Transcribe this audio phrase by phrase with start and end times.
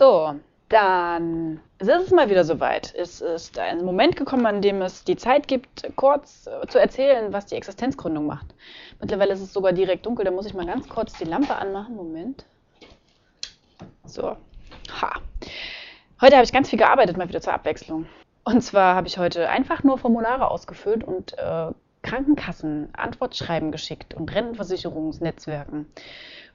[0.00, 0.34] So,
[0.70, 2.94] dann ist es mal wieder soweit.
[2.94, 7.34] Es ist ein Moment gekommen, an dem es die Zeit gibt, kurz äh, zu erzählen,
[7.34, 8.46] was die Existenzgründung macht.
[8.98, 11.96] Mittlerweile ist es sogar direkt dunkel, da muss ich mal ganz kurz die Lampe anmachen.
[11.96, 12.46] Moment.
[14.06, 14.38] So.
[15.02, 15.20] Ha.
[16.22, 18.06] Heute habe ich ganz viel gearbeitet, mal wieder zur Abwechslung.
[18.44, 24.34] Und zwar habe ich heute einfach nur Formulare ausgefüllt und äh, Krankenkassen Antwortschreiben geschickt und
[24.34, 25.92] Rentenversicherungsnetzwerken.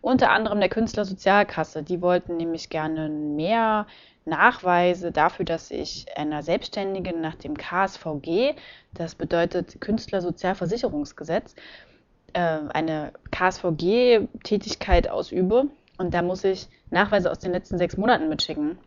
[0.06, 1.82] Unter anderem der Künstlersozialkasse.
[1.82, 3.88] Die wollten nämlich gerne mehr
[4.24, 8.54] Nachweise dafür, dass ich einer Selbstständigen nach dem KSVG,
[8.94, 11.56] das bedeutet Künstlersozialversicherungsgesetz,
[12.34, 15.70] äh, eine KSVG-Tätigkeit ausübe.
[15.98, 18.78] Und da muss ich Nachweise aus den letzten sechs Monaten mitschicken.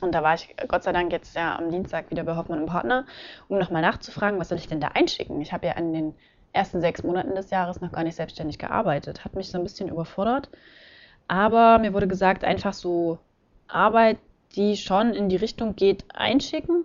[0.00, 2.66] Und da war ich Gott sei Dank jetzt ja am Dienstag wieder bei Hoffmann und
[2.66, 3.06] Partner,
[3.46, 5.40] um nochmal nachzufragen, was soll ich denn da einschicken?
[5.40, 6.14] Ich habe ja in den
[6.52, 9.24] ersten sechs Monaten des Jahres noch gar nicht selbstständig gearbeitet.
[9.24, 10.48] Hat mich so ein bisschen überfordert.
[11.28, 13.18] Aber mir wurde gesagt, einfach so
[13.68, 14.18] Arbeit,
[14.54, 16.84] die schon in die Richtung geht, einschicken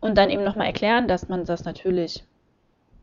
[0.00, 2.24] und dann eben nochmal erklären, dass man das natürlich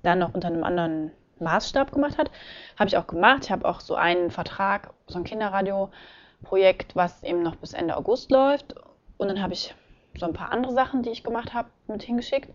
[0.04, 2.32] dann noch unter einem anderen Maßstab gemacht hat.
[2.80, 3.46] Habe ich auch gemacht.
[3.46, 8.32] Ich habe auch so einen Vertrag, so ein Kinderradio-Projekt, was eben noch bis Ende August
[8.32, 8.76] läuft.
[9.18, 9.76] Und dann habe ich
[10.18, 12.50] so ein paar andere Sachen, die ich gemacht habe, mit hingeschickt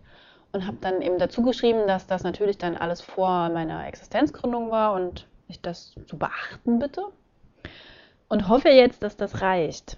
[0.53, 4.93] und habe dann eben dazu geschrieben, dass das natürlich dann alles vor meiner Existenzgründung war
[4.93, 7.01] und ich das zu beachten bitte.
[8.29, 9.97] Und hoffe jetzt, dass das reicht.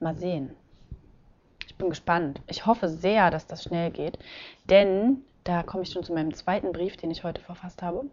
[0.00, 0.54] Mal sehen.
[1.66, 2.40] Ich bin gespannt.
[2.46, 4.18] Ich hoffe sehr, dass das schnell geht,
[4.70, 8.06] denn da komme ich schon zu meinem zweiten Brief, den ich heute verfasst habe.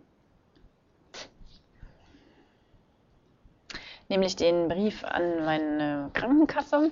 [4.10, 6.92] Nämlich den Brief an meine Krankenkasse,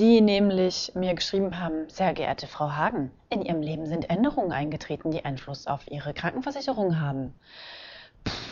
[0.00, 5.10] die nämlich mir geschrieben haben, sehr geehrte Frau Hagen, in Ihrem Leben sind Änderungen eingetreten,
[5.10, 7.34] die Einfluss auf Ihre Krankenversicherung haben.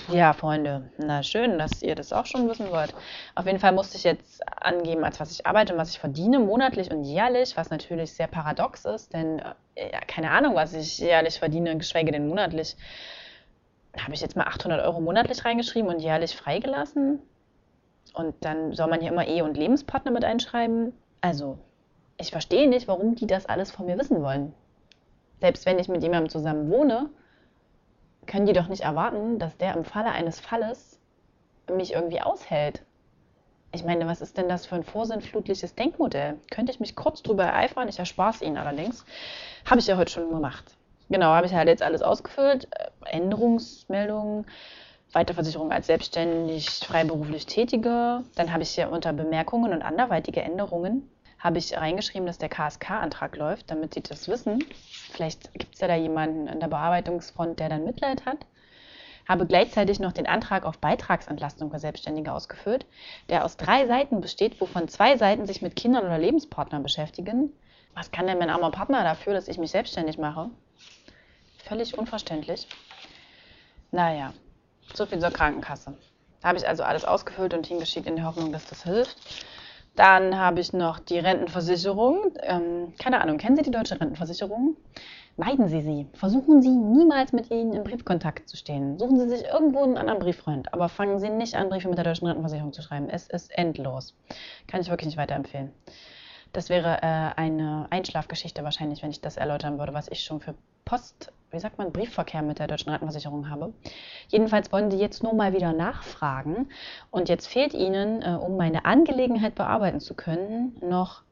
[0.09, 2.95] Ja, Freunde, na schön, dass ihr das auch schon wissen wollt.
[3.35, 6.39] Auf jeden Fall musste ich jetzt angeben, als was ich arbeite und was ich verdiene,
[6.39, 9.39] monatlich und jährlich, was natürlich sehr paradox ist, denn
[9.75, 12.77] äh, ja, keine Ahnung, was ich jährlich verdiene, geschweige denn monatlich.
[13.99, 17.21] Habe ich jetzt mal 800 Euro monatlich reingeschrieben und jährlich freigelassen?
[18.13, 20.93] Und dann soll man hier immer Ehe- und Lebenspartner mit einschreiben.
[21.21, 21.59] Also,
[22.17, 24.55] ich verstehe nicht, warum die das alles von mir wissen wollen.
[25.41, 27.11] Selbst wenn ich mit jemandem zusammen wohne,
[28.27, 31.01] können die doch nicht erwarten, dass der im Falle eines Falles
[31.69, 32.83] mich irgendwie aushält.
[33.73, 36.39] Ich meine, was ist denn das für ein vorsinnflutliches Denkmodell?
[36.51, 37.89] Könnte ich mich kurz drüber ereifern?
[37.89, 39.05] Ich erspare es Ihnen allerdings.
[39.67, 40.65] Habe ich ja heute schon gemacht.
[41.11, 42.69] Genau, habe ich halt jetzt alles ausgefüllt.
[43.05, 44.47] Änderungsmeldungen,
[45.13, 48.25] Weiterversicherung als selbstständig freiberuflich Tätige.
[48.35, 53.37] Dann habe ich hier unter Bemerkungen und anderweitige Änderungen habe ich reingeschrieben, dass der KSK-Antrag
[53.37, 54.65] läuft, damit Sie das wissen.
[55.11, 58.39] Vielleicht gibt es ja da jemanden an der Bearbeitungsfront, der dann Mitleid hat.
[59.27, 62.87] Habe gleichzeitig noch den Antrag auf Beitragsentlastung für Selbstständige ausgefüllt,
[63.29, 67.53] der aus drei Seiten besteht, wovon zwei Seiten sich mit Kindern oder Lebenspartnern beschäftigen.
[67.95, 70.51] Was kann denn mein armer Partner dafür, dass ich mich selbstständig mache?
[71.65, 72.67] Völlig unverständlich.
[73.91, 74.33] Naja,
[74.95, 75.97] so viel zur Krankenkasse.
[76.41, 79.17] Da habe ich also alles ausgefüllt und hingeschickt in der Hoffnung, dass das hilft.
[79.97, 82.33] Dann habe ich noch die Rentenversicherung.
[82.43, 84.77] Ähm, keine Ahnung, kennen Sie die deutsche Rentenversicherung?
[85.37, 86.07] Meiden Sie sie.
[86.15, 88.99] Versuchen Sie niemals mit ihnen in Briefkontakt zu stehen.
[88.99, 90.73] Suchen Sie sich irgendwo einen anderen Brieffreund.
[90.73, 93.09] Aber fangen Sie nicht an, Briefe mit der deutschen Rentenversicherung zu schreiben.
[93.09, 94.15] Es ist endlos.
[94.69, 95.73] Kann ich wirklich nicht weiterempfehlen.
[96.53, 100.55] Das wäre äh, eine Einschlafgeschichte wahrscheinlich, wenn ich das erläutern würde, was ich schon für
[100.85, 103.73] Post, wie sagt man, Briefverkehr mit der deutschen Rentenversicherung habe.
[104.29, 106.71] Jedenfalls wollen sie jetzt nur mal wieder nachfragen
[107.11, 111.23] und jetzt fehlt ihnen, äh, um meine Angelegenheit bearbeiten zu können, noch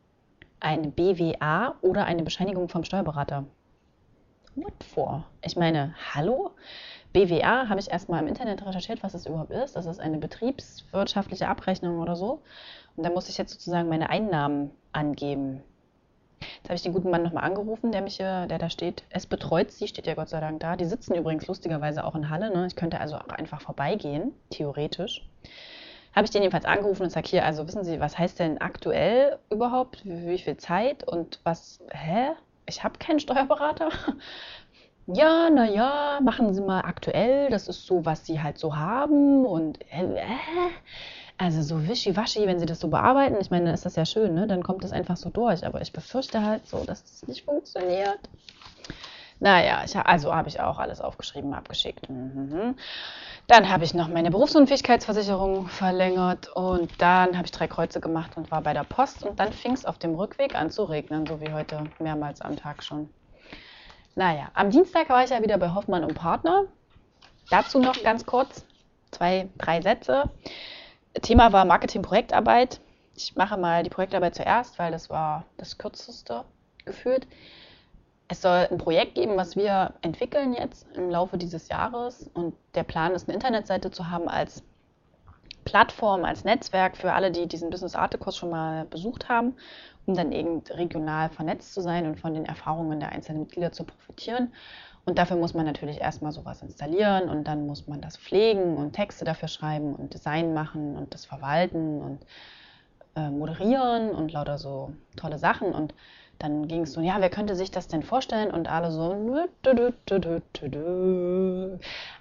[0.61, 3.45] eine BWA oder eine Bescheinigung vom Steuerberater.
[4.55, 5.25] What for?
[5.43, 6.53] Ich meine, hallo?
[7.17, 9.75] BWA habe ich erstmal im Internet recherchiert, was das überhaupt ist.
[9.75, 12.43] Das ist eine betriebswirtschaftliche Abrechnung oder so.
[12.95, 15.63] Und da muss ich jetzt sozusagen meine Einnahmen angeben.
[16.41, 19.05] Jetzt habe ich den guten Mann nochmal angerufen, der mich hier, der da steht.
[19.09, 20.77] Es betreut sie, steht ja Gott sei Dank da.
[20.77, 22.55] Die sitzen übrigens lustigerweise auch in Halle.
[22.55, 22.67] Ne?
[22.67, 25.27] Ich könnte also auch einfach vorbeigehen, theoretisch.
[26.15, 29.39] Habe ich den jedenfalls angerufen und sage hier, also wissen Sie, was heißt denn aktuell
[29.49, 30.05] überhaupt?
[30.05, 32.33] Wie, wie viel Zeit und was, hä?
[32.69, 33.89] Ich habe keinen Steuerberater.
[35.07, 39.81] Ja, naja, machen Sie mal aktuell, das ist so, was Sie halt so haben und
[39.91, 40.27] äh,
[41.39, 44.35] also so wischiwaschi, wenn sie das so bearbeiten, ich meine, dann ist das ja schön,
[44.35, 44.47] ne?
[44.47, 45.67] dann kommt das einfach so durch.
[45.67, 48.19] Aber ich befürchte halt so, dass das nicht funktioniert.
[49.39, 52.09] Naja, ich, also habe ich auch alles aufgeschrieben, abgeschickt.
[52.09, 52.75] Mhm.
[53.49, 58.51] Dann habe ich noch meine Berufsunfähigkeitsversicherung verlängert und dann habe ich drei Kreuze gemacht und
[58.51, 61.39] war bei der Post und dann fing es auf dem Rückweg an zu regnen, so
[61.43, 63.11] wie heute mehrmals am Tag schon.
[64.19, 66.65] Naja, am Dienstag war ich ja wieder bei Hoffmann und Partner.
[67.51, 68.65] Dazu noch ganz kurz
[69.11, 70.31] zwei, drei Sätze.
[71.21, 72.81] Thema war Marketing-Projektarbeit.
[73.15, 76.45] ich mache mal die Projektarbeit zuerst, weil das war das kürzeste
[76.87, 77.27] gefühlt.
[78.29, 82.31] Es soll ein Projekt geben, was wir entwickeln jetzt im Laufe dieses Jahres.
[82.33, 84.63] Und der Plan ist, eine Internetseite zu haben als
[85.77, 89.57] Plattform, als Netzwerk für alle, die diesen Business Arte Kurs schon mal besucht haben,
[90.07, 93.85] um dann eben regional vernetzt zu sein und von den Erfahrungen der einzelnen Mitglieder zu
[93.85, 94.55] profitieren.
[95.05, 98.95] Und dafür muss man natürlich erstmal sowas installieren und dann muss man das pflegen und
[98.95, 102.21] Texte dafür schreiben und Design machen und das verwalten und
[103.15, 105.73] äh, moderieren und lauter so tolle Sachen.
[105.73, 105.93] Und
[106.39, 108.51] dann ging es so, ja, wer könnte sich das denn vorstellen?
[108.51, 109.13] Und alle so,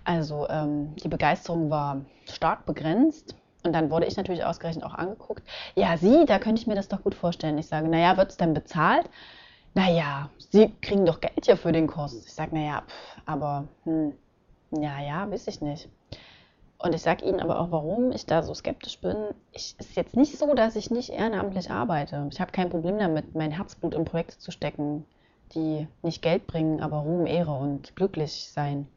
[0.03, 3.37] also ähm, die Begeisterung war stark begrenzt.
[3.65, 5.43] Und dann wurde ich natürlich ausgerechnet auch angeguckt.
[5.75, 7.57] Ja, Sie, da könnte ich mir das doch gut vorstellen.
[7.57, 9.09] Ich sage, naja, wird es denn bezahlt?
[9.73, 12.25] Naja, Sie kriegen doch Geld hier für den Kurs.
[12.25, 12.83] Ich sage, naja,
[13.25, 14.13] aber, hm,
[14.71, 15.89] ja, weiß ich nicht.
[16.77, 19.15] Und ich sage Ihnen aber auch, warum ich da so skeptisch bin.
[19.53, 22.27] Es ist jetzt nicht so, dass ich nicht ehrenamtlich arbeite.
[22.31, 25.05] Ich habe kein Problem damit, mein Herzblut in Projekte zu stecken,
[25.53, 28.87] die nicht Geld bringen, aber Ruhm, Ehre und glücklich sein.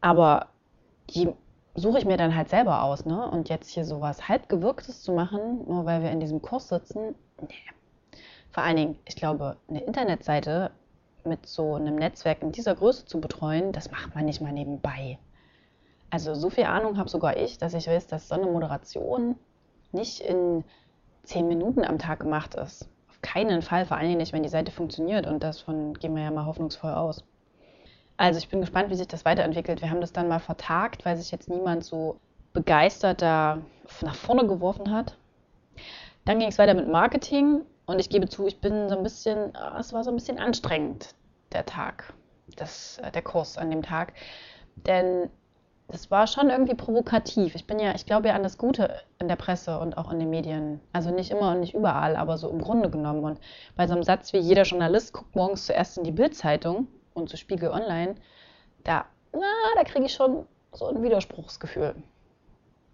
[0.00, 0.46] Aber
[1.10, 1.28] die
[1.74, 3.04] suche ich mir dann halt selber aus.
[3.04, 3.28] Ne?
[3.30, 7.54] Und jetzt hier sowas halbgewirktes zu machen, nur weil wir in diesem Kurs sitzen, nee.
[8.50, 10.70] Vor allen Dingen, ich glaube, eine Internetseite
[11.24, 15.18] mit so einem Netzwerk in dieser Größe zu betreuen, das macht man nicht mal nebenbei.
[16.10, 19.34] Also so viel Ahnung habe sogar ich, dass ich weiß, dass so eine Moderation
[19.90, 20.62] nicht in
[21.24, 22.88] zehn Minuten am Tag gemacht ist.
[23.08, 25.26] Auf keinen Fall, vor allen Dingen nicht, wenn die Seite funktioniert.
[25.26, 27.24] Und davon gehen wir ja mal hoffnungsvoll aus.
[28.16, 29.82] Also ich bin gespannt, wie sich das weiterentwickelt.
[29.82, 32.16] Wir haben das dann mal vertagt, weil sich jetzt niemand so
[32.52, 33.58] begeistert da
[34.02, 35.16] nach vorne geworfen hat.
[36.24, 39.54] Dann ging es weiter mit Marketing und ich gebe zu, ich bin so ein bisschen,
[39.56, 41.14] ah, es war so ein bisschen anstrengend,
[41.52, 42.14] der Tag,
[42.56, 44.14] das, äh, der Kurs an dem Tag.
[44.86, 45.28] Denn
[45.88, 47.54] das war schon irgendwie provokativ.
[47.54, 50.18] Ich bin ja, ich glaube ja an das Gute in der Presse und auch in
[50.18, 50.80] den Medien.
[50.92, 53.22] Also nicht immer und nicht überall, aber so im Grunde genommen.
[53.22, 53.38] Und
[53.76, 57.36] bei so einem Satz wie jeder Journalist guckt morgens zuerst in die Bildzeitung und zu
[57.36, 58.16] Spiegel Online,
[58.84, 59.40] da, na,
[59.76, 61.94] da kriege ich schon so ein Widerspruchsgefühl.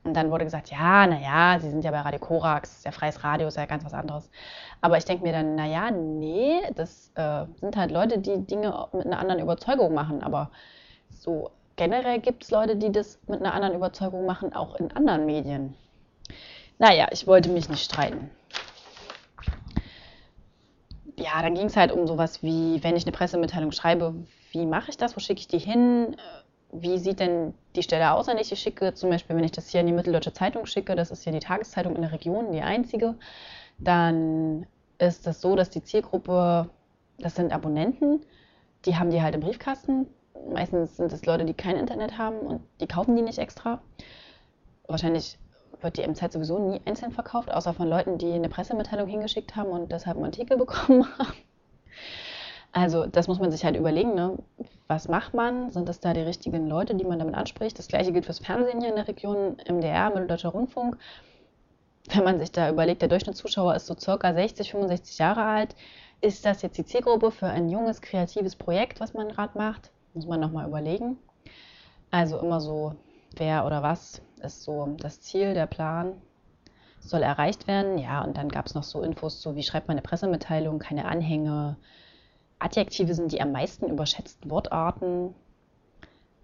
[0.02, 3.22] Und dann wurde gesagt, ja, naja, Sie sind ja bei Radio Korax, ist ja freies
[3.22, 4.31] Radio, ist ja ganz was anderes.
[4.81, 9.05] Aber ich denke mir dann, naja, nee, das äh, sind halt Leute, die Dinge mit
[9.05, 10.23] einer anderen Überzeugung machen.
[10.23, 10.50] Aber
[11.11, 15.26] so generell gibt es Leute, die das mit einer anderen Überzeugung machen, auch in anderen
[15.26, 15.75] Medien.
[16.78, 18.31] Naja, ich wollte mich nicht streiten.
[21.20, 24.14] Ja, dann ging es halt um sowas wie, wenn ich eine Pressemitteilung schreibe,
[24.52, 26.17] wie mache ich das, wo schicke ich die hin,
[26.72, 28.94] wie sieht denn die Stelle aus, an die ich die schicke.
[28.94, 31.40] Zum Beispiel, wenn ich das hier in die Mitteldeutsche Zeitung schicke, das ist hier die
[31.40, 33.17] Tageszeitung in der Region, die einzige,
[33.78, 34.67] dann
[34.99, 36.70] ist das so, dass die Zielgruppe,
[37.19, 38.25] das sind Abonnenten,
[38.87, 40.06] die haben die halt im Briefkasten,
[40.50, 43.82] meistens sind es Leute, die kein Internet haben und die kaufen die nicht extra.
[44.87, 45.38] Wahrscheinlich
[45.82, 49.70] wird die MZ sowieso nie einzeln verkauft, außer von Leuten, die eine Pressemitteilung hingeschickt haben
[49.70, 51.34] und deshalb einen Artikel bekommen haben.
[52.72, 54.14] Also das muss man sich halt überlegen.
[54.14, 54.38] Ne?
[54.86, 55.70] Was macht man?
[55.70, 57.78] Sind das da die richtigen Leute, die man damit anspricht?
[57.78, 60.96] Das gleiche gilt fürs Fernsehen hier in der Region, MDR, Mitteldeutscher Rundfunk.
[62.12, 65.74] Wenn man sich da überlegt, der Durchschnittszuschauer ist so circa 60, 65 Jahre alt.
[66.20, 69.90] Ist das jetzt die Zielgruppe für ein junges, kreatives Projekt, was man gerade macht?
[70.14, 71.18] Muss man nochmal überlegen.
[72.10, 72.94] Also immer so,
[73.36, 76.14] wer oder was ist so das Ziel, der Plan,
[77.00, 77.98] soll erreicht werden.
[77.98, 81.06] Ja, und dann gab es noch so Infos, so wie schreibt man eine Pressemitteilung, keine
[81.06, 81.76] Anhänge.
[82.58, 85.34] Adjektive sind die am meisten überschätzten Wortarten.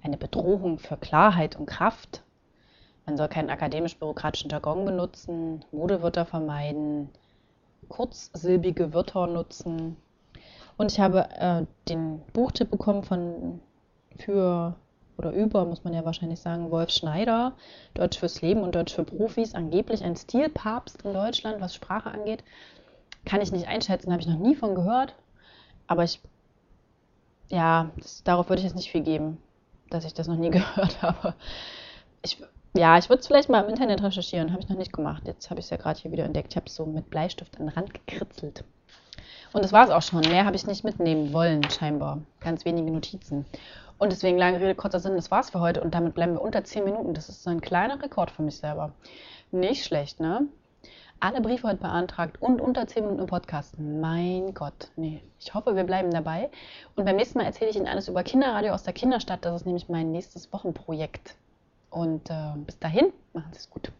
[0.03, 2.23] Eine Bedrohung für Klarheit und Kraft.
[3.05, 7.11] Man soll keinen akademisch-bürokratischen Jargon benutzen, Modewörter vermeiden,
[7.89, 9.97] kurzsilbige Wörter nutzen.
[10.77, 13.61] Und ich habe äh, den Buchtipp bekommen von
[14.19, 14.75] für
[15.19, 17.53] oder über, muss man ja wahrscheinlich sagen, Wolf Schneider,
[17.95, 22.45] Deutsch fürs Leben und Deutsch für Profis, angeblich ein Stilpapst in Deutschland, was Sprache angeht.
[23.25, 25.15] Kann ich nicht einschätzen, habe ich noch nie von gehört.
[25.87, 26.21] Aber ich,
[27.49, 29.39] ja, das, darauf würde ich jetzt nicht viel geben,
[29.91, 31.35] dass ich das noch nie gehört habe.
[32.23, 32.39] Ich,
[32.75, 35.23] ja, ich würde es vielleicht mal im Internet recherchieren, habe ich noch nicht gemacht.
[35.27, 36.53] Jetzt habe ich es ja gerade hier wieder entdeckt.
[36.53, 38.65] Ich habe es so mit Bleistift an den Rand gekritzelt.
[39.53, 40.21] Und das war es auch schon.
[40.21, 42.21] Mehr habe ich nicht mitnehmen wollen, scheinbar.
[42.41, 43.47] Ganz wenige Notizen.
[43.99, 45.81] Und deswegen lange Rede, kurzer Sinn, das war's für heute.
[45.81, 47.15] Und damit bleiben wir unter 10 Minuten.
[47.15, 48.93] Das ist so ein kleiner Rekord für mich selber.
[49.51, 50.47] Nicht schlecht, ne?
[51.19, 53.79] Alle Briefe heute beantragt und unter 10 Minuten im Podcast.
[53.79, 55.23] Mein Gott, nee.
[55.41, 56.51] Ich hoffe, wir bleiben dabei.
[56.95, 59.45] Und beim nächsten Mal erzähle ich Ihnen alles über Kinderradio aus der Kinderstadt.
[59.47, 61.35] Das ist nämlich mein nächstes Wochenprojekt.
[61.89, 63.91] Und äh, bis dahin, machen Sie es gut.